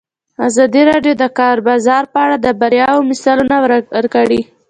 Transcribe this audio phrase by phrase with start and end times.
[0.47, 3.55] ازادي راډیو د د کار بازار په اړه د بریاوو مثالونه
[3.95, 4.41] ورکړي.